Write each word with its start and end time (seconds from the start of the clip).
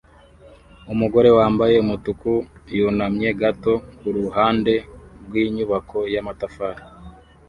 Umugore 0.93 1.29
wambaye 1.37 1.75
umutuku 1.83 2.31
yunamye 2.77 3.29
gato 3.41 3.73
kuruhande 3.99 4.73
rwinyubako 5.25 5.97
yamatafari 6.13 6.81